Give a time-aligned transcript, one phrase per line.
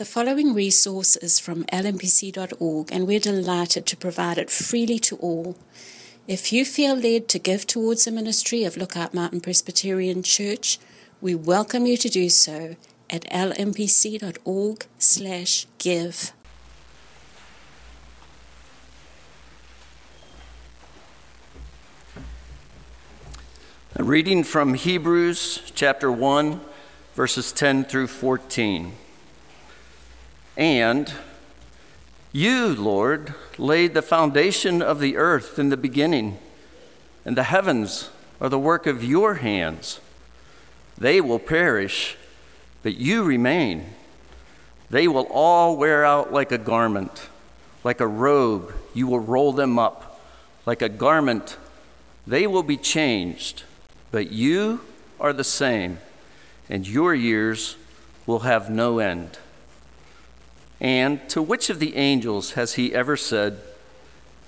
[0.00, 5.58] The following resource is from lmpc.org, and we're delighted to provide it freely to all.
[6.26, 10.78] If you feel led to give towards the ministry of Lookout Mountain Presbyterian Church,
[11.20, 12.76] we welcome you to do so
[13.10, 14.32] at lmpc.org/give.
[23.96, 26.62] A reading from Hebrews chapter 1,
[27.14, 28.94] verses 10 through 14.
[30.60, 31.12] And
[32.30, 36.38] you, Lord, laid the foundation of the earth in the beginning,
[37.24, 39.98] and the heavens are the work of your hands.
[40.96, 42.16] They will perish,
[42.84, 43.94] but you remain.
[44.90, 47.28] They will all wear out like a garment.
[47.82, 50.20] Like a robe, you will roll them up.
[50.64, 51.56] Like a garment,
[52.24, 53.64] they will be changed
[54.10, 54.80] but you
[55.18, 55.98] are the same,
[56.68, 57.76] and your years
[58.26, 59.38] will have no end.
[60.80, 63.60] And to which of the angels has he ever said,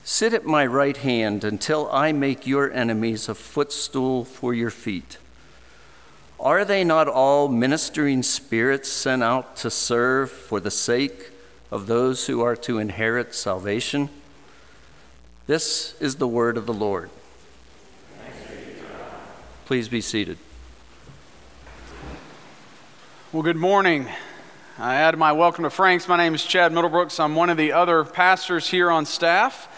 [0.05, 5.19] Sit at my right hand until I make your enemies a footstool for your feet?
[6.41, 11.30] Are they not all ministering spirits sent out to serve for the sake
[11.70, 14.08] of those who are to inherit salvation?
[15.47, 17.10] This is the word of the Lord.
[19.66, 20.38] Please be seated.
[23.33, 24.08] Well, good morning.
[24.78, 26.09] I add my welcome to Frank's.
[26.09, 27.20] My name is Chad Middlebrooks.
[27.20, 29.69] I'm one of the other pastors here on staff.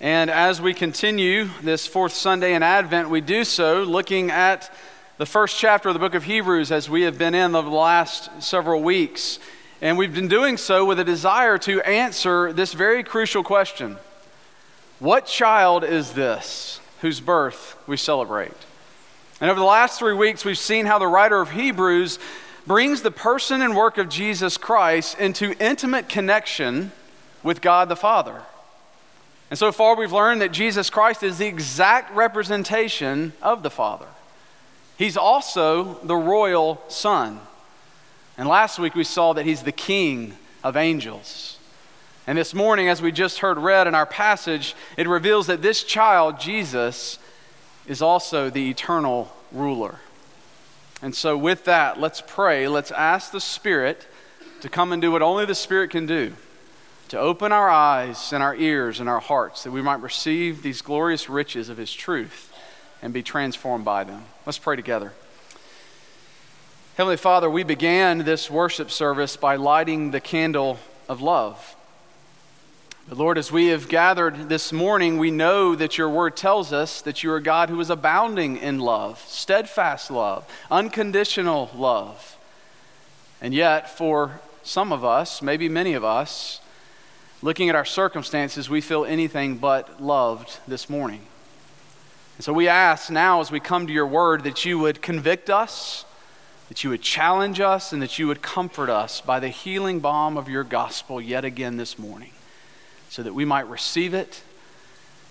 [0.00, 4.72] And as we continue this fourth Sunday in Advent, we do so looking at
[5.16, 8.30] the first chapter of the book of Hebrews as we have been in the last
[8.40, 9.40] several weeks.
[9.82, 13.96] And we've been doing so with a desire to answer this very crucial question
[15.00, 18.52] What child is this whose birth we celebrate?
[19.40, 22.20] And over the last three weeks, we've seen how the writer of Hebrews
[22.68, 26.92] brings the person and work of Jesus Christ into intimate connection
[27.42, 28.42] with God the Father.
[29.48, 34.06] And so far, we've learned that Jesus Christ is the exact representation of the Father.
[34.98, 37.40] He's also the royal Son.
[38.36, 41.58] And last week, we saw that He's the King of angels.
[42.26, 45.82] And this morning, as we just heard read in our passage, it reveals that this
[45.82, 47.18] child, Jesus,
[47.86, 50.00] is also the eternal ruler.
[51.00, 52.66] And so, with that, let's pray.
[52.66, 54.06] Let's ask the Spirit
[54.60, 56.34] to come and do what only the Spirit can do
[57.08, 60.82] to open our eyes and our ears and our hearts that we might receive these
[60.82, 62.52] glorious riches of His truth
[63.00, 64.24] and be transformed by them.
[64.44, 65.12] Let's pray together.
[66.96, 70.78] Heavenly Father, we began this worship service by lighting the candle
[71.08, 71.76] of love.
[73.08, 77.00] But Lord, as we have gathered this morning, we know that your word tells us
[77.00, 82.36] that you are God who is abounding in love, steadfast love, unconditional love.
[83.40, 86.60] And yet, for some of us, maybe many of us,
[87.40, 91.22] looking at our circumstances, we feel anything but loved this morning.
[92.36, 95.48] And so we ask now, as we come to your word, that you would convict
[95.48, 96.04] us,
[96.68, 100.36] that you would challenge us, and that you would comfort us by the healing balm
[100.36, 102.32] of your gospel yet again this morning
[103.08, 104.42] so that we might receive it,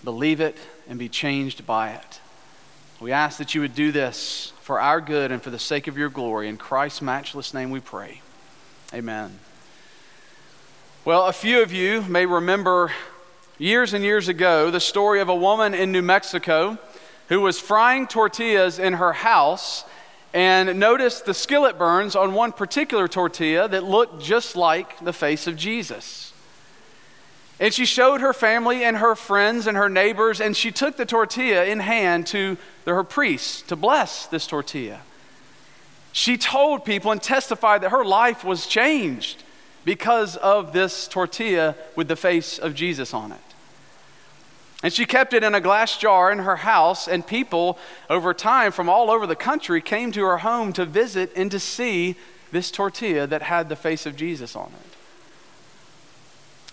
[0.03, 0.57] believe it,
[0.89, 2.19] and be changed by it.
[2.99, 5.97] We ask that you would do this for our good and for the sake of
[5.97, 6.49] your glory.
[6.49, 8.21] In Christ's matchless name we pray.
[8.93, 9.39] Amen.
[11.05, 12.91] Well, a few of you may remember
[13.57, 16.77] years and years ago the story of a woman in New Mexico
[17.29, 19.85] who was frying tortillas in her house
[20.33, 25.47] and noticed the skillet burns on one particular tortilla that looked just like the face
[25.47, 26.33] of Jesus.
[27.59, 31.05] And she showed her family and her friends and her neighbors, and she took the
[31.05, 35.01] tortilla in hand to her priest to bless this tortilla.
[36.11, 39.43] She told people and testified that her life was changed
[39.85, 43.39] because of this tortilla with the face of Jesus on it.
[44.83, 47.79] And she kept it in a glass jar in her house, and people
[48.09, 51.59] over time from all over the country came to her home to visit and to
[51.59, 52.15] see
[52.51, 54.96] this tortilla that had the face of Jesus on it.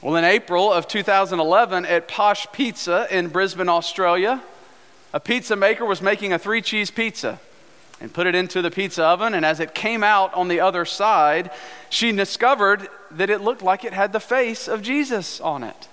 [0.05, 4.43] Well, in April of 2011 at Posh Pizza in Brisbane, Australia,
[5.15, 7.41] a pizza maker was making a three cheese pizza
[8.03, 9.33] and put it into the pizza oven.
[9.33, 11.51] And as it came out on the other side,
[11.89, 15.89] she discovered that it looked like it had the face of Jesus on it.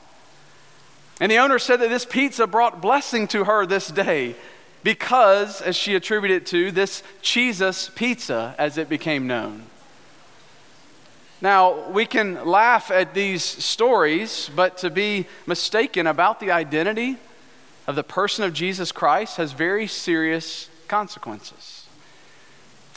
[1.22, 4.36] And the owner said that this pizza brought blessing to her this day
[4.84, 9.68] because, as she attributed it to, this Jesus pizza, as it became known.
[11.42, 17.18] Now, we can laugh at these stories, but to be mistaken about the identity
[17.88, 21.88] of the person of Jesus Christ has very serious consequences.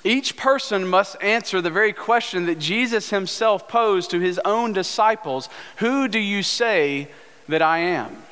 [0.04, 5.48] Each person must answer the very question that Jesus himself posed to his own disciples
[5.76, 7.08] Who do you say
[7.48, 8.24] that I am?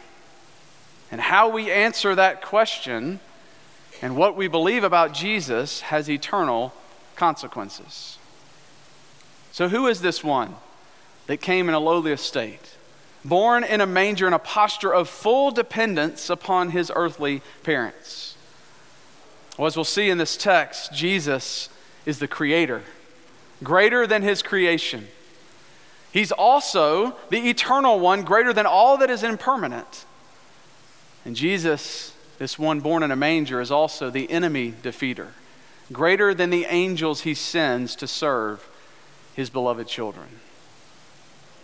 [1.10, 3.20] And how we answer that question
[4.02, 6.74] and what we believe about Jesus has eternal
[7.16, 8.11] consequences.
[9.52, 10.56] So, who is this one
[11.26, 12.74] that came in a lowly estate,
[13.22, 18.36] born in a manger in a posture of full dependence upon his earthly parents?
[19.58, 21.68] Well, as we'll see in this text, Jesus
[22.06, 22.82] is the creator,
[23.62, 25.06] greater than his creation.
[26.10, 30.06] He's also the eternal one, greater than all that is impermanent.
[31.26, 35.28] And Jesus, this one born in a manger, is also the enemy defeater,
[35.92, 38.66] greater than the angels he sends to serve
[39.34, 40.28] his beloved children.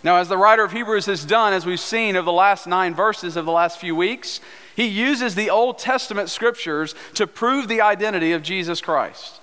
[0.05, 2.95] Now, as the writer of Hebrews has done, as we've seen over the last nine
[2.95, 4.41] verses of the last few weeks,
[4.77, 9.41] he uses the Old Testament scriptures to prove the identity of Jesus Christ.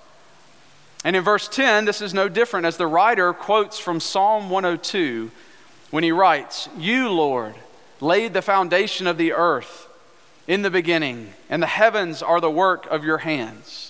[1.04, 5.30] And in verse 10, this is no different as the writer quotes from Psalm 102
[5.92, 7.56] when he writes, You, Lord,
[8.00, 9.88] laid the foundation of the earth
[10.48, 13.84] in the beginning, and the heavens are the work of your hands.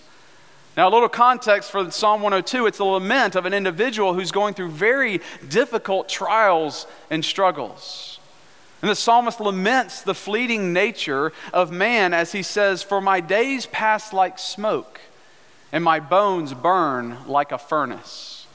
[0.77, 4.53] Now, a little context for Psalm 102 it's a lament of an individual who's going
[4.53, 8.19] through very difficult trials and struggles.
[8.81, 13.65] And the psalmist laments the fleeting nature of man as he says, For my days
[13.67, 14.99] pass like smoke,
[15.71, 18.45] and my bones burn like a furnace.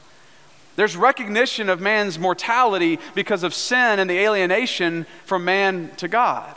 [0.75, 6.55] There's recognition of man's mortality because of sin and the alienation from man to God.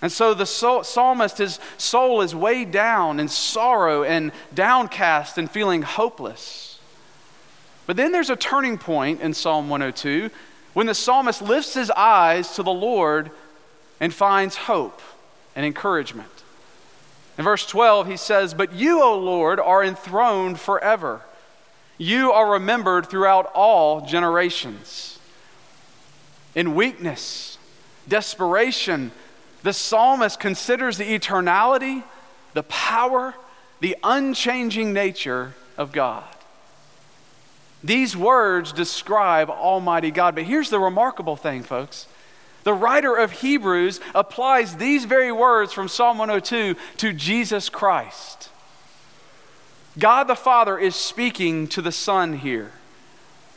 [0.00, 5.82] And so the psalmist, his soul is weighed down in sorrow and downcast and feeling
[5.82, 6.78] hopeless.
[7.86, 10.30] But then there's a turning point in Psalm 102
[10.74, 13.30] when the psalmist lifts his eyes to the Lord
[13.98, 15.00] and finds hope
[15.56, 16.28] and encouragement.
[17.36, 21.22] In verse 12, he says, But you, O Lord, are enthroned forever.
[21.96, 25.18] You are remembered throughout all generations.
[26.54, 27.58] In weakness,
[28.06, 29.12] desperation,
[29.62, 32.04] the psalmist considers the eternality,
[32.54, 33.34] the power,
[33.80, 36.24] the unchanging nature of God.
[37.82, 40.34] These words describe Almighty God.
[40.34, 42.06] But here's the remarkable thing, folks.
[42.64, 48.50] The writer of Hebrews applies these very words from Psalm 102 to Jesus Christ.
[49.98, 52.72] God the Father is speaking to the Son here.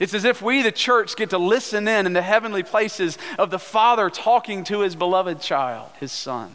[0.02, 3.52] It's as if we, the church, get to listen in in the heavenly places of
[3.52, 6.52] the Father talking to his beloved child, his Son.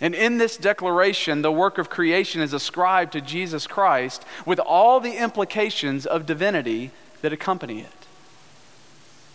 [0.00, 5.00] And in this declaration, the work of creation is ascribed to Jesus Christ with all
[5.00, 6.92] the implications of divinity
[7.22, 8.06] that accompany it.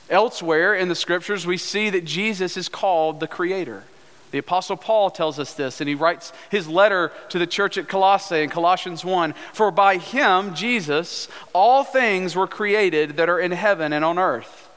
[0.10, 3.84] Elsewhere in the scriptures, we see that Jesus is called the Creator.
[4.32, 7.90] The Apostle Paul tells us this, and he writes his letter to the church at
[7.90, 13.52] Colossae in Colossians 1 For by him, Jesus, all things were created that are in
[13.52, 14.70] heaven and on earth.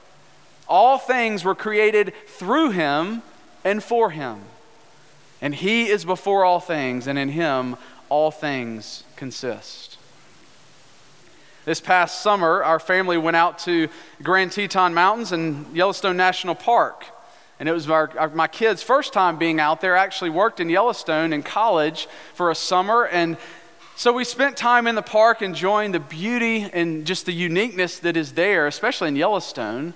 [0.68, 3.22] All things were created through him
[3.62, 4.40] and for him.
[5.40, 7.76] And he is before all things, and in him
[8.08, 9.98] all things consist.
[11.64, 13.88] This past summer, our family went out to
[14.22, 17.06] Grand Teton Mountains and Yellowstone National Park.
[17.64, 19.96] And it was our, our, my kids' first time being out there.
[19.96, 23.06] I actually worked in Yellowstone in college for a summer.
[23.06, 23.38] And
[23.96, 28.18] so we spent time in the park enjoying the beauty and just the uniqueness that
[28.18, 29.94] is there, especially in Yellowstone,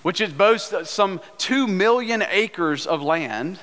[0.00, 3.58] which is boasts some 2 million acres of land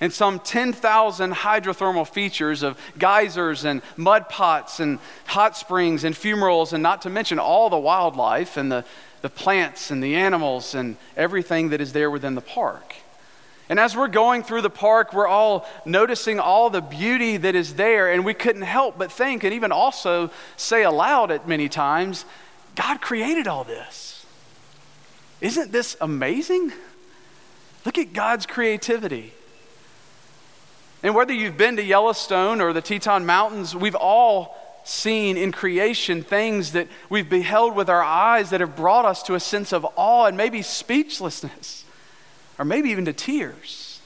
[0.00, 6.72] and some 10,000 hydrothermal features of geysers and mud pots and hot springs and fumaroles,
[6.72, 8.84] and not to mention all the wildlife and the
[9.22, 12.94] the plants and the animals and everything that is there within the park.
[13.68, 17.74] And as we're going through the park, we're all noticing all the beauty that is
[17.74, 22.24] there, and we couldn't help but think and even also say aloud at many times,
[22.74, 24.26] God created all this.
[25.40, 26.72] Isn't this amazing?
[27.84, 29.32] Look at God's creativity.
[31.02, 34.56] And whether you've been to Yellowstone or the Teton Mountains, we've all
[34.90, 39.34] seen in creation things that we've beheld with our eyes that have brought us to
[39.34, 41.84] a sense of awe and maybe speechlessness,
[42.58, 44.00] or maybe even to tears.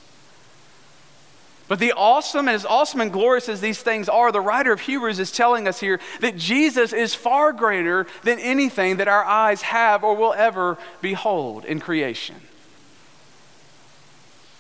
[1.67, 4.81] But the awesome, and as awesome and glorious as these things are, the writer of
[4.81, 9.63] Hebrews is telling us here that Jesus is far greater than anything that our eyes
[9.63, 12.37] have or will ever behold in creation.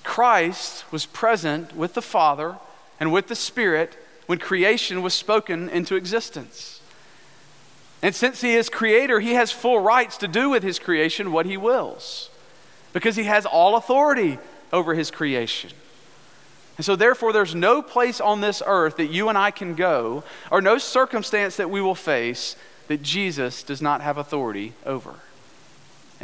[0.03, 2.57] Christ was present with the Father
[2.99, 6.81] and with the Spirit when creation was spoken into existence.
[8.03, 11.47] And since he is creator, he has full rights to do with his creation what
[11.47, 12.31] he wills
[12.93, 14.39] because he has all authority
[14.73, 15.71] over his creation.
[16.77, 20.25] And so, therefore, there's no place on this earth that you and I can go,
[20.51, 22.57] or no circumstance that we will face
[22.89, 25.15] that Jesus does not have authority over.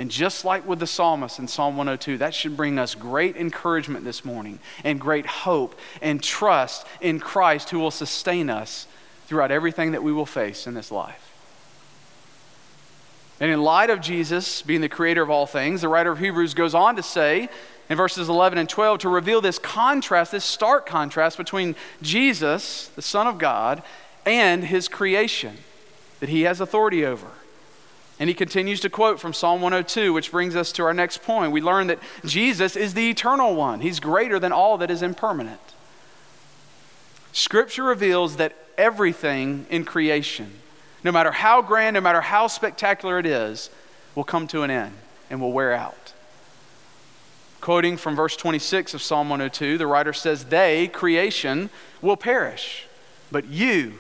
[0.01, 4.03] And just like with the psalmist in Psalm 102, that should bring us great encouragement
[4.03, 8.87] this morning and great hope and trust in Christ who will sustain us
[9.27, 11.31] throughout everything that we will face in this life.
[13.41, 16.55] And in light of Jesus being the creator of all things, the writer of Hebrews
[16.55, 17.51] goes on to say
[17.91, 23.03] in verses 11 and 12 to reveal this contrast, this stark contrast between Jesus, the
[23.03, 23.83] Son of God,
[24.25, 25.59] and his creation
[26.21, 27.29] that he has authority over.
[28.21, 31.53] And he continues to quote from Psalm 102, which brings us to our next point.
[31.53, 35.59] We learn that Jesus is the eternal one, he's greater than all that is impermanent.
[37.33, 40.53] Scripture reveals that everything in creation,
[41.03, 43.71] no matter how grand, no matter how spectacular it is,
[44.15, 44.95] will come to an end
[45.31, 46.13] and will wear out.
[47.61, 51.71] Quoting from verse 26 of Psalm 102, the writer says, They, creation,
[52.03, 52.87] will perish,
[53.31, 53.95] but you,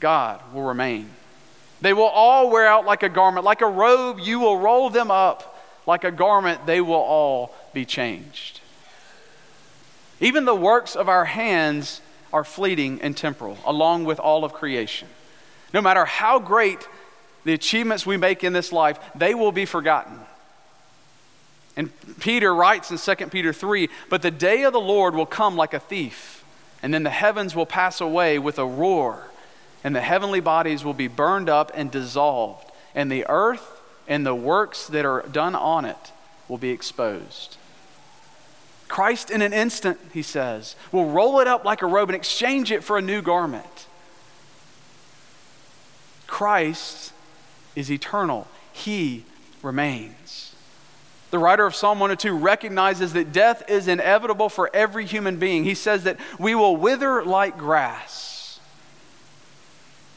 [0.00, 1.10] God, will remain.
[1.82, 3.44] They will all wear out like a garment.
[3.44, 5.58] Like a robe, you will roll them up.
[5.84, 8.60] Like a garment, they will all be changed.
[10.20, 12.00] Even the works of our hands
[12.32, 15.08] are fleeting and temporal, along with all of creation.
[15.74, 16.86] No matter how great
[17.44, 20.20] the achievements we make in this life, they will be forgotten.
[21.76, 25.56] And Peter writes in 2 Peter 3 But the day of the Lord will come
[25.56, 26.44] like a thief,
[26.80, 29.31] and then the heavens will pass away with a roar,
[29.84, 34.34] and the heavenly bodies will be burned up and dissolved, and the earth and the
[34.34, 36.12] works that are done on it
[36.48, 37.56] will be exposed.
[38.88, 42.70] Christ, in an instant, he says, will roll it up like a robe and exchange
[42.70, 43.86] it for a new garment.
[46.26, 47.12] Christ
[47.74, 49.24] is eternal, he
[49.62, 50.54] remains.
[51.30, 55.64] The writer of Psalm 102 recognizes that death is inevitable for every human being.
[55.64, 58.41] He says that we will wither like grass.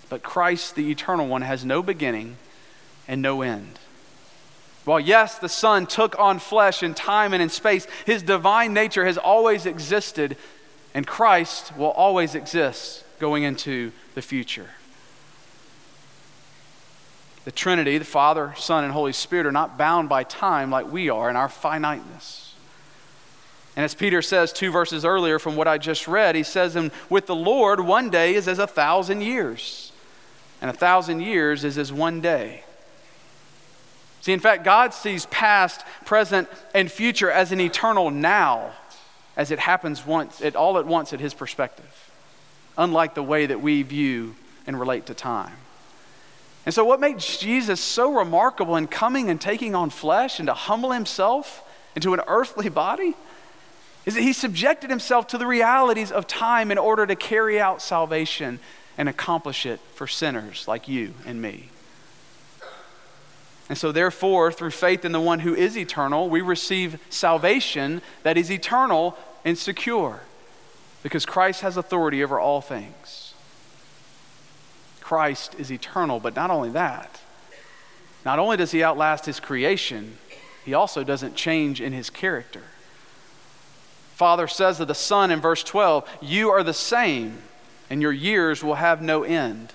[0.09, 2.37] But Christ, the eternal one, has no beginning
[3.07, 3.79] and no end.
[4.85, 9.05] While, yes, the Son took on flesh in time and in space, his divine nature
[9.05, 10.37] has always existed,
[10.93, 14.69] and Christ will always exist going into the future.
[17.45, 21.09] The Trinity, the Father, Son, and Holy Spirit, are not bound by time like we
[21.09, 22.53] are in our finiteness.
[23.75, 26.91] And as Peter says two verses earlier from what I just read, he says, And
[27.09, 29.84] with the Lord, one day is as a thousand years,
[30.61, 32.63] and a thousand years is as one day.
[34.21, 38.71] See, in fact, God sees past, present, and future as an eternal now,
[39.37, 42.11] as it happens once, it, all at once at His perspective,
[42.77, 44.35] unlike the way that we view
[44.65, 45.53] and relate to time.
[46.65, 50.53] And so, what makes Jesus so remarkable in coming and taking on flesh and to
[50.55, 51.63] humble himself
[51.95, 53.13] into an earthly body
[54.05, 57.81] is that he subjected himself to the realities of time in order to carry out
[57.81, 58.59] salvation
[58.97, 61.69] and accomplish it for sinners like you and me.
[63.67, 68.37] And so, therefore, through faith in the one who is eternal, we receive salvation that
[68.37, 70.21] is eternal and secure
[71.01, 73.33] because Christ has authority over all things.
[75.01, 76.19] Christ is eternal.
[76.19, 77.21] But not only that,
[78.25, 80.17] not only does he outlast his creation,
[80.65, 82.63] he also doesn't change in his character.
[84.15, 87.37] Father says of the Son in verse 12, You are the same,
[87.89, 89.73] and your years will have no end.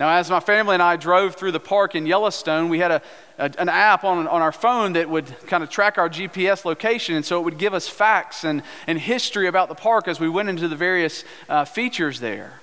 [0.00, 3.02] Now, as my family and I drove through the park in Yellowstone, we had a,
[3.36, 7.16] a, an app on, on our phone that would kind of track our GPS location.
[7.16, 10.28] And so it would give us facts and, and history about the park as we
[10.28, 12.60] went into the various uh, features there.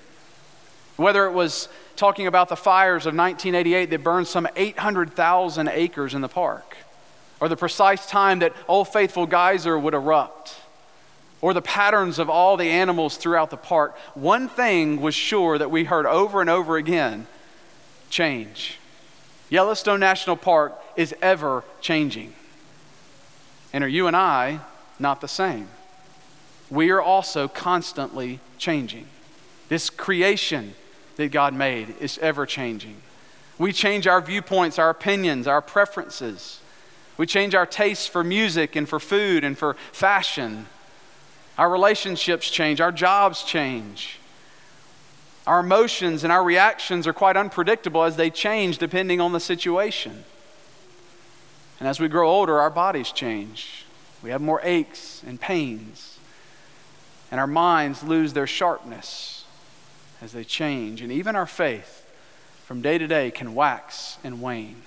[0.96, 1.68] Whether it was
[1.98, 6.78] talking about the fires of 1988 that burned some 800,000 acres in the park,
[7.42, 10.56] or the precise time that Old Faithful Geyser would erupt,
[11.46, 15.70] or the patterns of all the animals throughout the park, one thing was sure that
[15.70, 17.28] we heard over and over again
[18.10, 18.80] change.
[19.52, 22.34] Yellowstone National Park is ever changing.
[23.72, 24.62] And are you and I
[24.98, 25.68] not the same?
[26.72, 29.06] We are also constantly changing.
[29.70, 30.74] This creation
[31.18, 32.96] that God made is ever changing.
[33.60, 36.60] We change our viewpoints, our opinions, our preferences.
[37.18, 40.66] We change our tastes for music and for food and for fashion.
[41.58, 44.20] Our relationships change, our jobs change.
[45.48, 50.24] Our emotions and our reactions are quite unpredictable as they change depending on the situation.
[51.80, 53.86] And as we grow older, our bodies change.
[54.24, 56.18] We have more aches and pains,
[57.30, 59.46] and our minds lose their sharpness
[60.22, 61.02] as they change.
[61.02, 62.10] And even our faith
[62.66, 64.82] from day to day can wax and wane.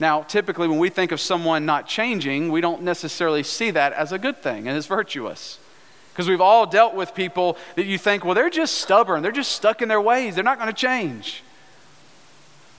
[0.00, 4.12] Now, typically, when we think of someone not changing, we don't necessarily see that as
[4.12, 5.58] a good thing and as virtuous.
[6.12, 9.52] Because we've all dealt with people that you think, well, they're just stubborn, they're just
[9.52, 11.42] stuck in their ways, they're not going to change.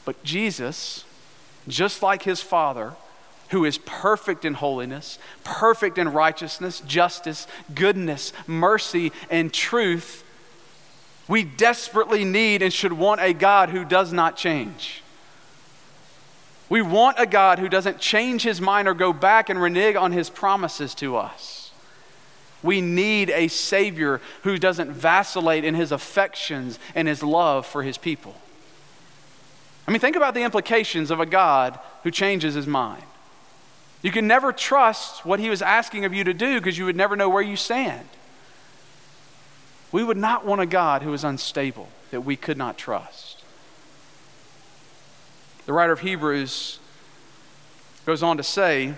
[0.04, 1.06] But Jesus,
[1.68, 2.94] just like his Father,
[3.50, 10.24] who is perfect in holiness, perfect in righteousness, justice, goodness, mercy, and truth,
[11.28, 15.01] we desperately need and should want a God who does not change.
[16.72, 20.14] We want a God who doesn't change his mind or go back and renege on
[20.14, 21.74] his promises to us.
[22.64, 27.98] We need a Savior who doesn't vacillate in his affections and his love for his
[27.98, 28.36] people.
[29.86, 33.04] I mean, think about the implications of a God who changes his mind.
[34.02, 36.96] You can never trust what he was asking of you to do because you would
[36.96, 38.08] never know where you stand.
[39.92, 43.31] We would not want a God who is unstable, that we could not trust.
[45.72, 46.80] The writer of Hebrews
[48.06, 48.94] goes on to say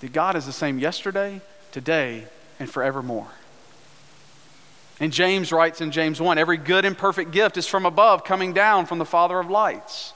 [0.00, 2.24] that God is the same yesterday, today,
[2.58, 3.28] and forevermore.
[5.00, 8.54] And James writes in James 1 Every good and perfect gift is from above, coming
[8.54, 10.14] down from the Father of lights,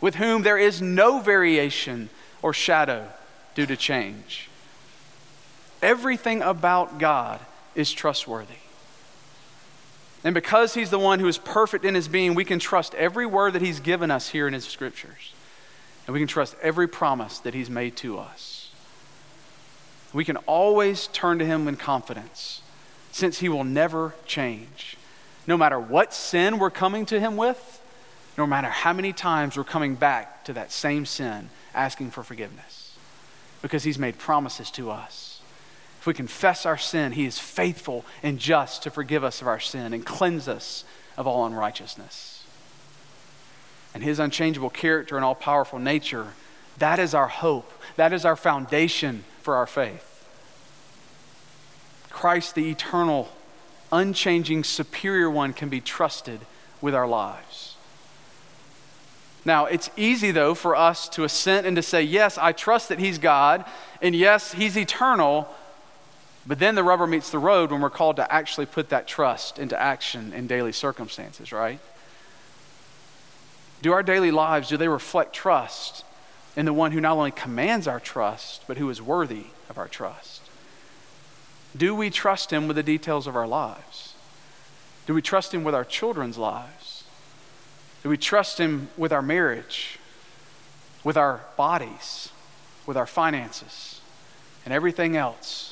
[0.00, 2.08] with whom there is no variation
[2.40, 3.06] or shadow
[3.54, 4.48] due to change.
[5.82, 7.40] Everything about God
[7.74, 8.59] is trustworthy.
[10.22, 13.26] And because He's the one who is perfect in His being, we can trust every
[13.26, 15.32] word that He's given us here in His scriptures.
[16.06, 18.70] And we can trust every promise that He's made to us.
[20.12, 22.62] We can always turn to Him in confidence,
[23.12, 24.96] since He will never change.
[25.46, 27.82] No matter what sin we're coming to Him with,
[28.36, 32.96] no matter how many times we're coming back to that same sin, asking for forgiveness,
[33.62, 35.29] because He's made promises to us.
[36.00, 39.60] If we confess our sin, He is faithful and just to forgive us of our
[39.60, 40.84] sin and cleanse us
[41.18, 42.42] of all unrighteousness.
[43.92, 46.28] And His unchangeable character and all powerful nature,
[46.78, 47.70] that is our hope.
[47.96, 50.26] That is our foundation for our faith.
[52.08, 53.28] Christ, the eternal,
[53.92, 56.40] unchanging, superior one, can be trusted
[56.80, 57.76] with our lives.
[59.44, 62.98] Now, it's easy, though, for us to assent and to say, Yes, I trust that
[62.98, 63.66] He's God,
[64.00, 65.46] and yes, He's eternal,
[66.46, 69.58] but then the rubber meets the road when we're called to actually put that trust
[69.58, 71.80] into action in daily circumstances, right?
[73.82, 76.04] Do our daily lives, do they reflect trust
[76.56, 79.88] in the one who not only commands our trust, but who is worthy of our
[79.88, 80.42] trust?
[81.76, 84.14] Do we trust him with the details of our lives?
[85.06, 87.04] Do we trust him with our children's lives?
[88.02, 89.98] Do we trust him with our marriage,
[91.04, 92.30] with our bodies,
[92.86, 94.00] with our finances,
[94.64, 95.69] and everything else?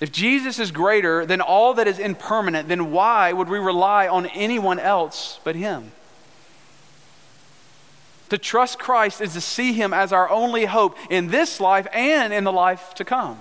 [0.00, 4.26] If Jesus is greater than all that is impermanent, then why would we rely on
[4.26, 5.92] anyone else but Him?
[8.30, 12.32] To trust Christ is to see Him as our only hope in this life and
[12.32, 13.38] in the life to come.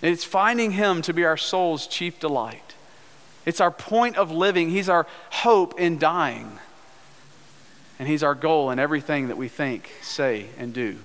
[0.00, 2.74] It's finding Him to be our soul's chief delight.
[3.44, 4.70] It's our point of living.
[4.70, 6.58] He's our hope in dying.
[7.98, 10.98] And He's our goal in everything that we think, say, and do.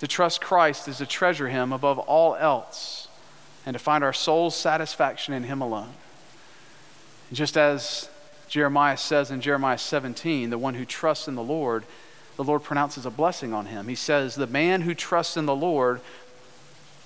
[0.00, 3.08] To trust Christ is to treasure Him above all else
[3.64, 5.92] and to find our soul's satisfaction in Him alone.
[7.28, 8.08] And just as
[8.48, 11.84] Jeremiah says in Jeremiah 17, the one who trusts in the Lord,
[12.36, 13.88] the Lord pronounces a blessing on him.
[13.88, 16.00] He says, The man who trusts in the Lord,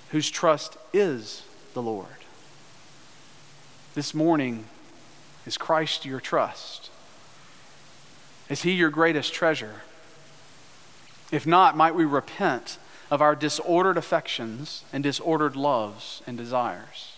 [0.09, 2.07] whose trust is the Lord.
[3.95, 4.65] This morning,
[5.45, 6.89] is Christ your trust?
[8.49, 9.81] Is he your greatest treasure?
[11.31, 12.77] If not, might we repent
[13.09, 17.17] of our disordered affections and disordered loves and desires?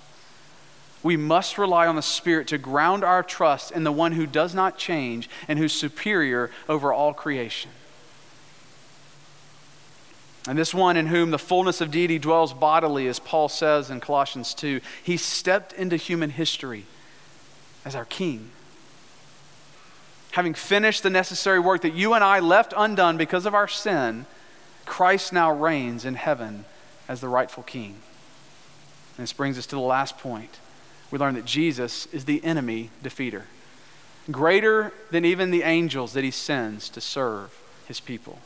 [1.02, 4.56] We must rely on the Spirit to ground our trust in the one who does
[4.56, 7.72] not change and who's superior over all creation.
[10.48, 14.00] And this one in whom the fullness of deity dwells bodily, as Paul says in
[14.00, 16.86] Colossians 2, he stepped into human history
[17.86, 18.52] as our king
[20.34, 24.26] having finished the necessary work that you and I left undone because of our sin,
[24.84, 26.66] Christ now reigns in heaven
[27.08, 27.98] as the rightful king.
[29.16, 30.60] And this brings us to the last point.
[31.12, 33.44] We learn that Jesus is the enemy defeater,
[34.32, 37.56] greater than even the angels that he sends to serve
[37.88, 38.40] his people.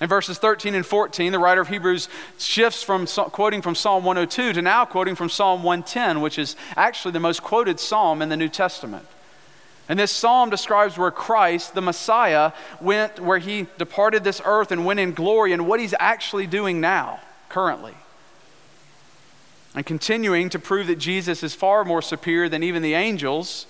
[0.00, 4.54] In verses 13 and 14, the writer of Hebrews shifts from quoting from Psalm 102
[4.54, 8.36] to now quoting from Psalm 110, which is actually the most quoted psalm in the
[8.38, 9.06] New Testament.
[9.88, 14.84] And this psalm describes where Christ, the Messiah, went, where he departed this earth and
[14.84, 17.94] went in glory, and what he's actually doing now, currently.
[19.76, 23.66] And continuing to prove that Jesus is far more superior than even the angels,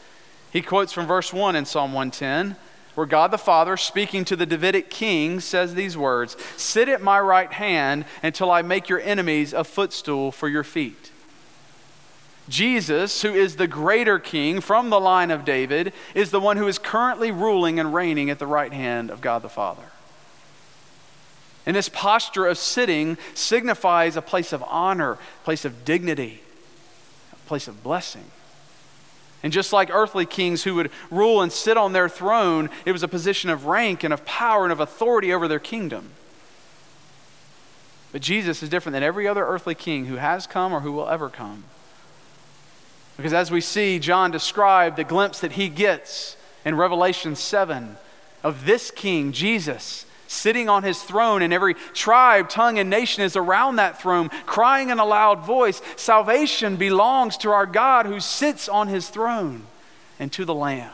[0.53, 2.57] He quotes from verse 1 in Psalm 110,
[2.95, 7.21] where God the Father, speaking to the Davidic king, says these words Sit at my
[7.21, 11.06] right hand until I make your enemies a footstool for your feet.
[12.49, 16.69] Jesus, who is the greater king from the line of David, is the one who
[16.69, 19.83] is currently ruling and reigning at the right hand of God the Father.
[21.67, 26.41] And this posture of sitting signifies a place of honor, a place of dignity,
[27.33, 28.25] a place of blessing.
[29.43, 33.03] And just like earthly kings who would rule and sit on their throne, it was
[33.03, 36.11] a position of rank and of power and of authority over their kingdom.
[38.13, 41.09] But Jesus is different than every other earthly king who has come or who will
[41.09, 41.65] ever come.
[43.17, 47.97] Because as we see John describe the glimpse that he gets in Revelation 7
[48.43, 53.37] of this king, Jesus, sitting on his throne, and every tribe, tongue, and nation is
[53.37, 58.69] around that throne, crying in a loud voice Salvation belongs to our God who sits
[58.69, 59.63] on his throne
[60.19, 60.93] and to the Lamb.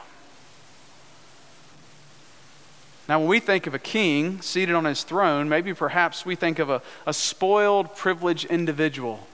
[3.08, 6.58] Now, when we think of a king seated on his throne, maybe perhaps we think
[6.58, 9.26] of a, a spoiled, privileged individual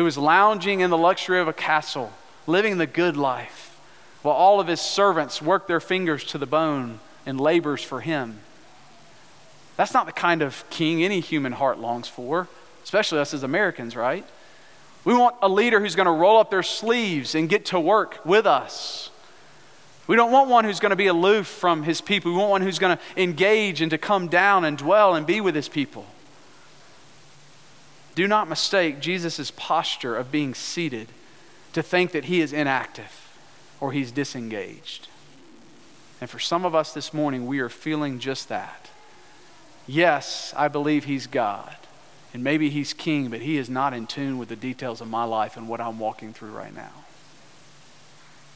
[0.00, 2.10] who is lounging in the luxury of a castle,
[2.46, 3.78] living the good life,
[4.22, 8.38] while all of his servants work their fingers to the bone and labors for him.
[9.76, 12.48] That's not the kind of king any human heart longs for,
[12.82, 14.24] especially us as Americans, right?
[15.04, 18.24] We want a leader who's going to roll up their sleeves and get to work
[18.24, 19.10] with us.
[20.06, 22.32] We don't want one who's going to be aloof from his people.
[22.32, 25.42] We want one who's going to engage and to come down and dwell and be
[25.42, 26.06] with his people.
[28.14, 31.08] Do not mistake Jesus' posture of being seated
[31.72, 33.38] to think that he is inactive
[33.80, 35.08] or he's disengaged.
[36.20, 38.90] And for some of us this morning, we are feeling just that.
[39.86, 41.76] Yes, I believe he's God.
[42.32, 45.24] And maybe he's king, but he is not in tune with the details of my
[45.24, 46.92] life and what I'm walking through right now.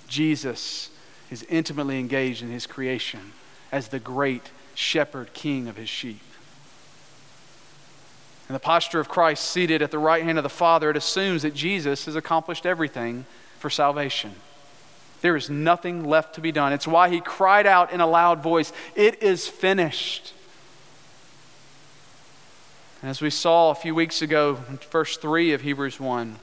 [0.06, 0.90] Jesus
[1.30, 3.32] is intimately engaged in his creation
[3.72, 6.20] as the great shepherd king of his sheep.
[8.48, 11.42] In the posture of Christ seated at the right hand of the Father, it assumes
[11.42, 13.24] that Jesus has accomplished everything
[13.58, 14.34] for salvation.
[15.22, 16.74] There is nothing left to be done.
[16.74, 20.34] It's why he cried out in a loud voice, It is finished.
[23.00, 26.36] And as we saw a few weeks ago in verse 3 of Hebrews 1,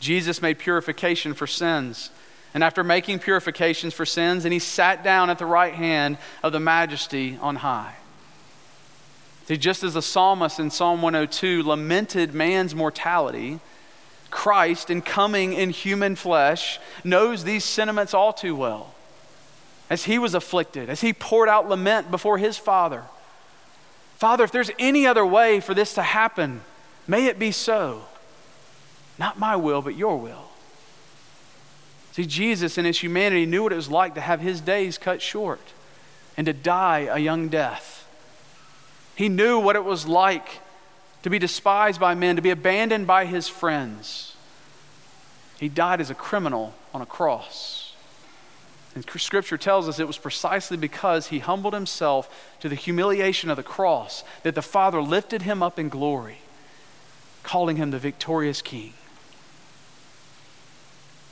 [0.00, 2.10] Jesus made purification for sins.
[2.54, 6.52] And after making purifications for sins, and he sat down at the right hand of
[6.52, 7.96] the majesty on high.
[9.46, 13.60] See, just as the psalmist in Psalm 102 lamented man's mortality,
[14.30, 18.94] Christ, in coming in human flesh, knows these sentiments all too well.
[19.90, 23.04] As he was afflicted, as he poured out lament before his Father,
[24.16, 26.62] Father, if there's any other way for this to happen,
[27.06, 28.06] may it be so.
[29.18, 30.48] Not my will, but your will.
[32.12, 35.20] See, Jesus in his humanity knew what it was like to have his days cut
[35.20, 35.60] short
[36.36, 37.93] and to die a young death.
[39.16, 40.60] He knew what it was like
[41.22, 44.36] to be despised by men, to be abandoned by his friends.
[45.58, 47.94] He died as a criminal on a cross.
[48.94, 53.56] And scripture tells us it was precisely because he humbled himself to the humiliation of
[53.56, 56.38] the cross that the Father lifted him up in glory,
[57.42, 58.92] calling him the victorious king.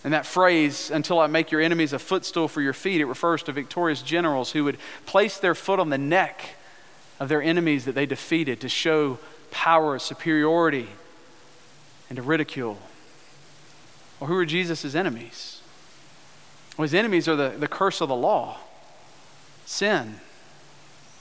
[0.04, 3.44] And that phrase, until I make your enemies a footstool for your feet, it refers
[3.44, 6.56] to victorious generals who would place their foot on the neck
[7.22, 9.16] of their enemies that they defeated to show
[9.52, 10.88] power, superiority,
[12.08, 12.80] and to ridicule.
[14.18, 15.61] Well, who are Jesus' enemies?
[16.76, 18.58] Well, his enemies are the, the curse of the law
[19.64, 20.16] sin,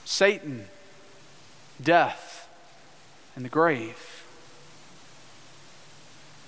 [0.03, 0.65] Satan,
[1.79, 2.49] death,
[3.35, 4.25] and the grave.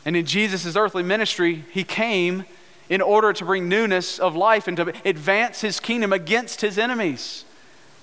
[0.03, 2.45] And in Jesus' earthly ministry, he came
[2.89, 7.45] in order to bring newness of life and to advance his kingdom against his enemies.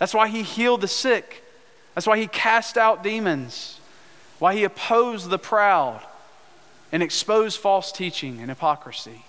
[0.01, 1.45] That's why he healed the sick.
[1.95, 3.79] That's why he cast out demons.
[4.39, 6.03] Why he opposed the proud
[6.91, 9.25] and exposed false teaching and hypocrisy.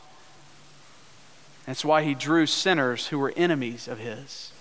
[1.65, 4.51] That's why he drew sinners who were enemies of his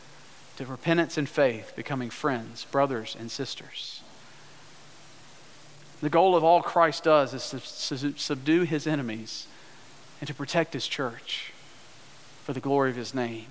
[0.56, 4.02] to repentance and faith, becoming friends, brothers, and sisters.
[6.02, 7.48] The goal of all Christ does is
[7.88, 9.46] to subdue his enemies
[10.20, 11.52] and to protect his church
[12.44, 13.46] for the glory of his name.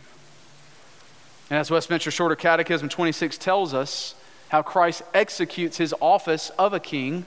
[1.50, 4.16] And as Westminster Shorter Catechism 26 tells us,
[4.50, 7.26] how Christ executes his office of a king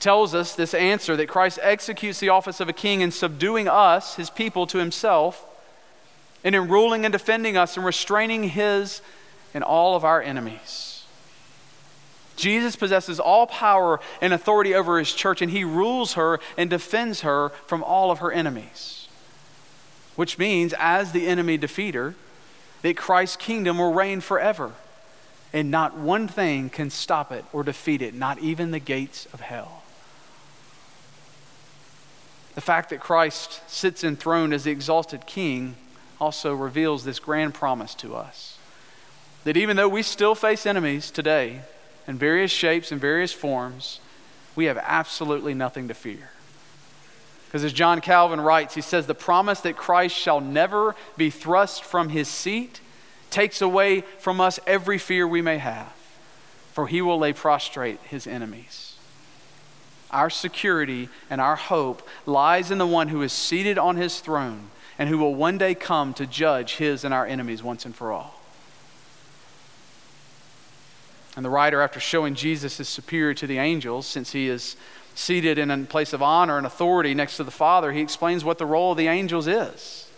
[0.00, 4.16] tells us this answer that Christ executes the office of a king in subduing us,
[4.16, 5.44] his people, to himself,
[6.42, 9.00] and in ruling and defending us and restraining his
[9.54, 11.04] and all of our enemies.
[12.34, 17.20] Jesus possesses all power and authority over his church, and he rules her and defends
[17.20, 19.06] her from all of her enemies.
[20.16, 22.14] which means, as the enemy defeater,
[22.82, 24.72] that Christ's kingdom will reign forever.
[25.52, 29.40] And not one thing can stop it or defeat it, not even the gates of
[29.40, 29.82] hell.
[32.54, 35.76] The fact that Christ sits enthroned as the exalted king
[36.20, 38.58] also reveals this grand promise to us
[39.44, 41.62] that even though we still face enemies today
[42.06, 44.00] in various shapes and various forms,
[44.54, 46.30] we have absolutely nothing to fear.
[47.52, 51.84] Because as John Calvin writes, he says, The promise that Christ shall never be thrust
[51.84, 52.80] from his seat
[53.28, 55.92] takes away from us every fear we may have,
[56.72, 58.96] for he will lay prostrate his enemies.
[60.10, 64.70] Our security and our hope lies in the one who is seated on his throne
[64.98, 68.12] and who will one day come to judge his and our enemies once and for
[68.12, 68.40] all.
[71.36, 74.76] And the writer, after showing Jesus is superior to the angels, since he is
[75.14, 78.58] seated in a place of honor and authority next to the Father, he explains what
[78.58, 80.08] the role of the angels is.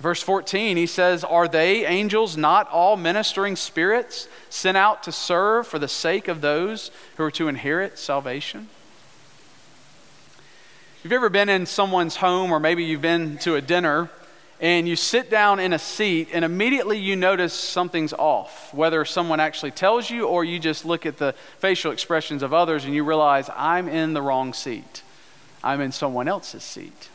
[0.00, 5.66] Verse 14, he says, Are they angels not all ministering spirits sent out to serve
[5.66, 8.68] for the sake of those who are to inherit salvation?
[11.02, 14.10] Have you ever been in someone's home, or maybe you've been to a dinner,
[14.60, 19.38] and you sit down in a seat, and immediately you notice something's off, whether someone
[19.38, 23.04] actually tells you or you just look at the facial expressions of others and you
[23.04, 25.02] realize, I'm in the wrong seat.
[25.62, 27.08] I'm in someone else's seat.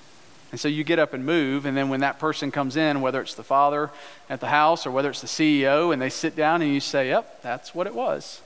[0.52, 3.20] And so you get up and move, and then when that person comes in, whether
[3.20, 3.90] it's the father
[4.30, 7.10] at the house or whether it's the CEO, and they sit down and you say,
[7.10, 8.40] Yep, that's what it was.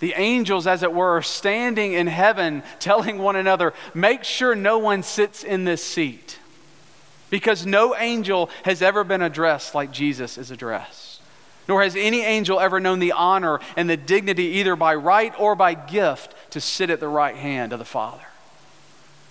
[0.00, 5.02] The angels, as it were, standing in heaven telling one another, Make sure no one
[5.02, 6.38] sits in this seat
[7.32, 11.22] because no angel has ever been addressed like Jesus is addressed.
[11.66, 15.56] Nor has any angel ever known the honor and the dignity, either by right or
[15.56, 18.26] by gift, to sit at the right hand of the Father.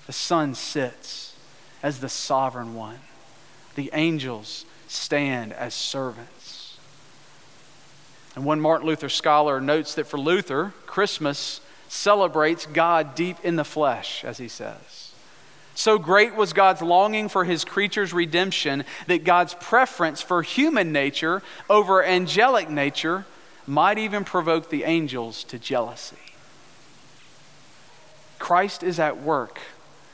[0.08, 1.36] The Son sits
[1.84, 2.98] as the sovereign one,
[3.76, 6.80] the angels stand as servants.
[8.36, 13.64] And one Martin Luther scholar notes that for Luther, Christmas celebrates God deep in the
[13.64, 15.01] flesh, as he says.
[15.82, 21.42] So great was God's longing for his creature's redemption that God's preference for human nature
[21.72, 23.26] over angelic nature
[23.66, 26.18] might even provoke the angels to jealousy.
[28.38, 29.58] Christ is at work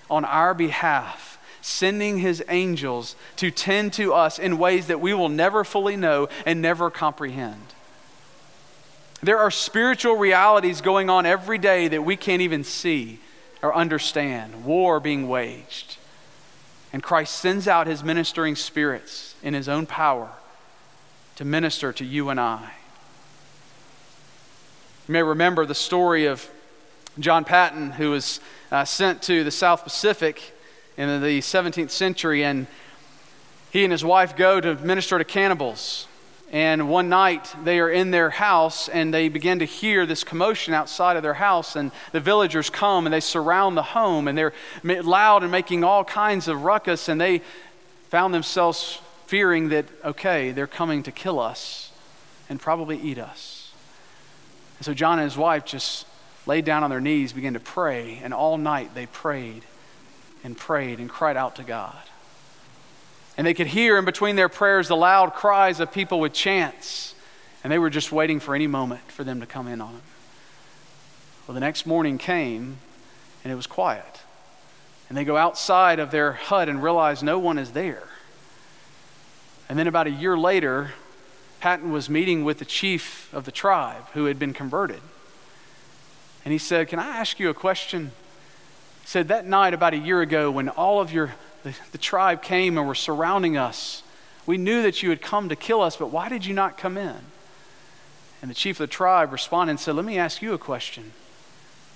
[0.10, 5.28] on our behalf, sending his angels to tend to us in ways that we will
[5.28, 7.74] never fully know and never comprehend.
[9.22, 13.20] There are spiritual realities going on every day that we can't even see
[13.68, 15.98] or understand, war being waged.
[16.94, 20.30] And Christ sends out his ministering spirits in his own power
[21.36, 22.72] to minister to you and I.
[25.08, 26.50] You may remember the story of
[27.20, 28.40] John Paton, who was
[28.72, 30.54] uh, sent to the South Pacific
[30.96, 32.68] in the 17th century, and
[33.70, 36.07] he and his wife go to minister to cannibals.
[36.52, 40.74] And one night they are in their house and they begin to hear this commotion
[40.74, 41.76] outside of their house.
[41.76, 46.06] And the villagers come and they surround the home and they're loud and making all
[46.06, 47.10] kinds of ruckus.
[47.10, 47.42] And they
[48.10, 51.92] found themselves fearing that, okay, they're coming to kill us
[52.50, 53.74] and probably eat us.
[54.78, 56.08] And so John and his wife just
[56.46, 58.22] laid down on their knees, began to pray.
[58.24, 59.64] And all night they prayed
[60.46, 61.98] and prayed and cried out to God.
[63.38, 67.14] And they could hear in between their prayers the loud cries of people with chants.
[67.64, 70.02] And they were just waiting for any moment for them to come in on them.
[71.46, 72.78] Well, the next morning came
[73.44, 74.22] and it was quiet.
[75.08, 78.04] And they go outside of their hut and realize no one is there.
[79.70, 80.92] And then about a year later,
[81.60, 85.02] Paton was meeting with the chief of the tribe who had been converted.
[86.44, 88.12] And he said, Can I ask you a question?
[89.02, 91.36] He said, That night, about a year ago, when all of your
[91.68, 94.04] the, the tribe came and were surrounding us.
[94.46, 96.98] We knew that you had come to kill us, but why did you not come
[96.98, 97.18] in?
[98.42, 101.14] And the chief of the tribe responded and said, Let me ask you a question.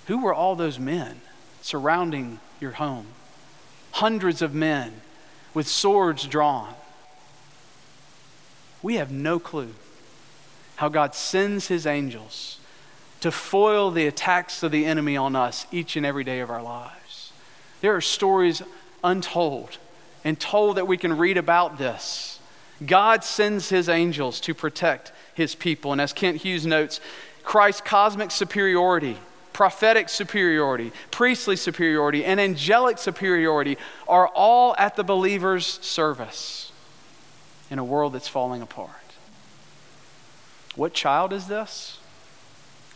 [0.06, 1.20] Who were all those men
[1.60, 3.06] surrounding your home?
[3.92, 5.00] Hundreds of men
[5.54, 6.74] with swords drawn.
[8.82, 9.74] We have no clue
[10.76, 12.58] how God sends his angels
[13.20, 16.62] to foil the attacks of the enemy on us each and every day of our
[16.62, 17.32] lives.
[17.80, 18.62] There are stories
[19.02, 19.78] untold
[20.24, 22.38] and told that we can read about this.
[22.84, 25.92] God sends his angels to protect his people.
[25.92, 27.00] And as Kent Hughes notes,
[27.42, 29.16] Christ's cosmic superiority,
[29.52, 36.72] prophetic superiority, priestly superiority, and angelic superiority are all at the believer's service
[37.70, 38.90] in a world that's falling apart.
[40.74, 41.98] What child is this?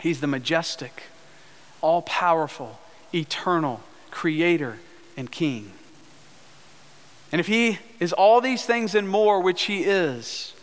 [0.01, 1.05] He's the majestic,
[1.81, 2.79] all powerful,
[3.15, 4.79] eternal creator
[5.17, 5.73] and king.
[7.33, 10.55] And if He is all these things and more, which He is,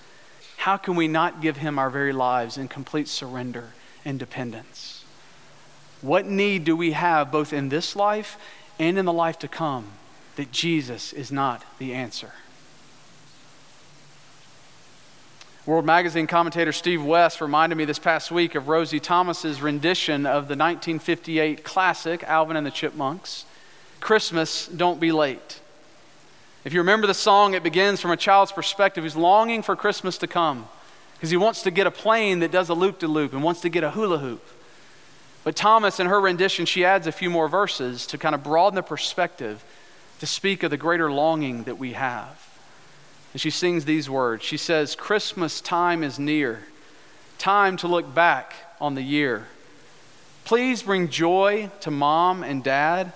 [0.57, 3.73] how can we not give Him our very lives in complete surrender
[4.05, 5.03] and dependence?
[6.01, 8.37] What need do we have both in this life
[8.79, 9.87] and in the life to come
[10.35, 12.33] that Jesus is not the answer?
[15.65, 20.49] World Magazine commentator Steve West reminded me this past week of Rosie Thomas's rendition of
[20.49, 23.45] the 1958 classic Alvin and the Chipmunks,
[24.01, 25.61] Christmas Don't Be Late.
[26.65, 30.17] If you remember the song, it begins from a child's perspective who's longing for Christmas
[30.19, 30.67] to come
[31.15, 33.61] because he wants to get a plane that does a loop de loop and wants
[33.61, 34.45] to get a hula hoop.
[35.43, 38.75] But Thomas, in her rendition, she adds a few more verses to kind of broaden
[38.75, 39.63] the perspective
[40.19, 42.39] to speak of the greater longing that we have.
[43.33, 44.43] And she sings these words.
[44.43, 46.63] She says, Christmas time is near,
[47.37, 49.47] time to look back on the year.
[50.45, 53.11] Please bring joy to mom and dad.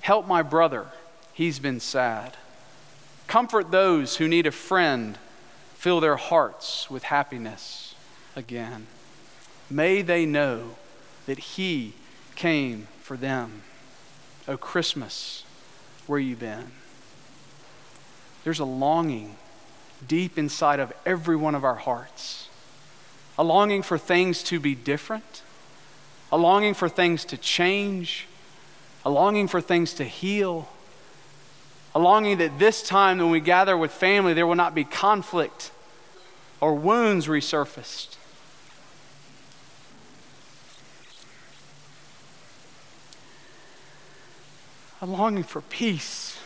[0.00, 0.86] Help my brother,
[1.34, 2.36] he's been sad.
[3.34, 5.18] Comfort those who need a friend.
[5.74, 7.96] Fill their hearts with happiness
[8.36, 8.86] again.
[9.68, 10.76] May they know
[11.26, 11.94] that he
[12.36, 13.62] came for them.
[14.46, 15.42] Oh, Christmas,
[16.06, 16.70] where you been?
[18.44, 19.34] there's a longing
[20.06, 22.48] deep inside of every one of our hearts
[23.36, 25.42] a longing for things to be different,
[26.30, 28.28] a longing for things to change,
[29.04, 30.68] a longing for things to heal,
[31.94, 35.70] a longing that this time when we gather with family, there will not be conflict
[36.60, 38.16] or wounds resurfaced.
[45.00, 46.38] A longing for peace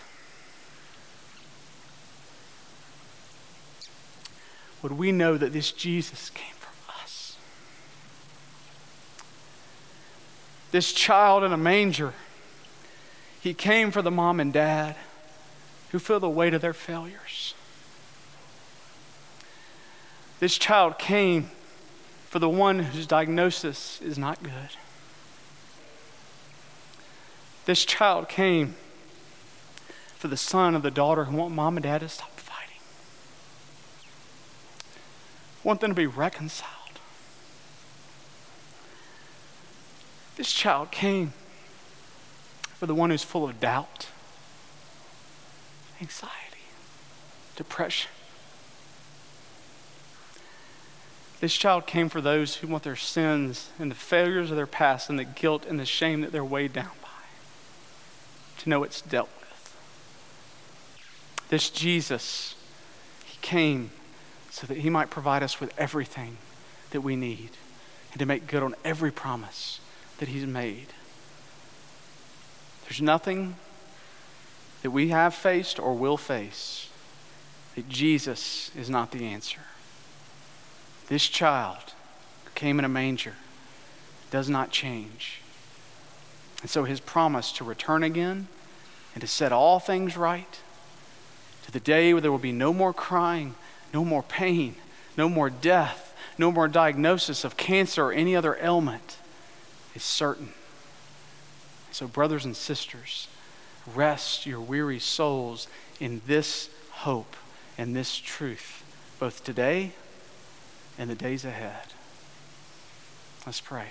[4.83, 7.37] would we know that this Jesus came from us?
[10.73, 12.13] This child in a manger,
[13.41, 14.97] he came for the mom and dad
[15.91, 17.55] who feel the weight of their failures.
[20.41, 21.51] This child came
[22.29, 24.77] for the one whose diagnosis is not good.
[27.65, 28.77] This child came
[30.17, 32.81] for the son or the daughter who want mom and dad to stop fighting,
[35.63, 36.75] want them to be reconciled.
[40.37, 41.33] This child came
[42.75, 44.09] for the one who's full of doubt,
[46.01, 46.65] anxiety,
[47.57, 48.11] depression.
[51.41, 55.09] This child came for those who want their sins and the failures of their past
[55.09, 57.09] and the guilt and the shame that they're weighed down by
[58.59, 59.77] to know it's dealt with.
[61.49, 62.57] This Jesus,
[63.25, 63.91] he came
[64.59, 66.37] so that He might provide us with everything
[66.91, 67.51] that we need
[68.11, 69.81] and to make good on every promise
[70.19, 70.89] that He's made.
[72.85, 73.55] There's nothing
[74.83, 76.89] that we have faced or will face
[77.75, 79.61] that Jesus is not the answer.
[81.09, 81.95] This child
[82.45, 83.35] who came in a manger
[84.31, 85.41] does not change.
[86.61, 88.49] And so his promise to return again
[89.15, 90.59] and to set all things right
[91.65, 93.55] to the day where there will be no more crying,
[93.93, 94.75] no more pain,
[95.17, 99.19] no more death, no more diagnosis of cancer or any other ailment
[99.95, 100.53] is certain.
[101.91, 103.29] So, brothers and sisters,
[103.95, 105.69] rest your weary souls
[106.01, 107.37] in this hope
[107.77, 108.85] and this truth,
[109.19, 109.93] both today
[110.99, 111.87] and the days ahead.
[113.47, 113.89] Let's pray.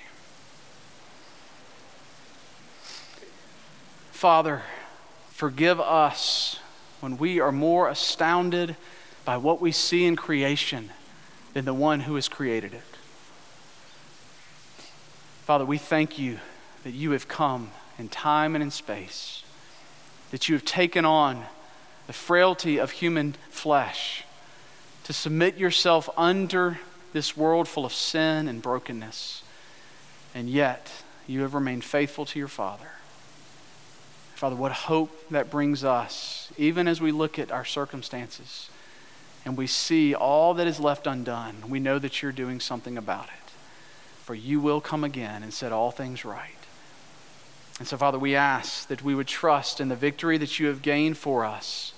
[4.12, 4.64] Father,
[5.32, 6.60] forgive us
[7.00, 8.76] when we are more astounded
[9.26, 10.90] by what we see in creation
[11.54, 12.82] than the one who has created it.
[15.44, 16.40] Father, we thank you
[16.84, 19.44] that you have come in time and in space,
[20.32, 21.46] that you have taken on
[22.08, 24.24] the frailty of human flesh
[25.04, 26.80] to submit yourself under
[27.14, 29.44] this world full of sin and brokenness.
[30.36, 30.92] And yet,
[31.28, 32.90] you have remained faithful to your Father.
[34.36, 38.70] Father, what hope that brings us, even as we look at our circumstances
[39.46, 43.26] and we see all that is left undone, we know that you're doing something about
[43.26, 43.52] it.
[44.26, 46.57] For you will come again and set all things right.
[47.80, 50.82] And so, Father, we ask that we would trust in the victory that you have
[50.82, 51.94] gained for us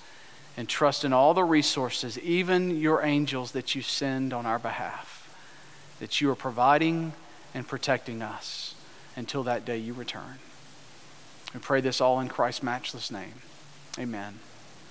[0.57, 5.33] and trust in all the resources, even your angels that you send on our behalf,
[5.99, 7.13] that you are providing
[7.53, 8.75] and protecting us
[9.15, 10.39] until that day you return.
[11.53, 13.35] We pray this all in Christ's matchless name.
[13.97, 14.39] Amen.